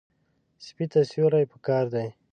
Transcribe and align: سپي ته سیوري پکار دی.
سپي 0.65 0.85
ته 0.91 0.99
سیوري 1.09 1.43
پکار 1.51 1.85
دی. 1.93 2.07